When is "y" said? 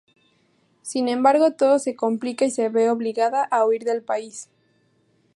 2.45-2.49